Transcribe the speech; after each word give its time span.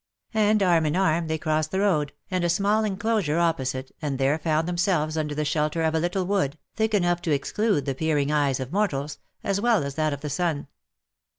And 0.33 0.63
arm 0.63 0.87
in 0.87 0.95
arm 0.95 1.27
they 1.27 1.37
crossed 1.37 1.69
the 1.69 1.81
road, 1.81 2.11
and 2.31 2.43
a 2.43 2.49
small 2.49 2.83
enclosure 2.83 3.37
op 3.37 3.59
posite, 3.59 3.91
and 4.01 4.17
there 4.17 4.39
found 4.39 4.67
themselves 4.67 5.15
under 5.15 5.35
the 5.35 5.45
shelter 5.45 5.83
of 5.83 5.93
a 5.93 5.99
little 5.99 6.25
wood, 6.25 6.57
thick 6.75 6.95
enough 6.95 7.21
to 7.21 7.31
exclude 7.31 7.85
the 7.85 7.93
peering 7.93 8.31
eyes 8.31 8.59
of 8.59 8.73
mortals, 8.73 9.19
as 9.43 9.61
well 9.61 9.83
as 9.83 9.93
that 9.93 10.11
of 10.11 10.21
the 10.21 10.29
sun. 10.31 10.65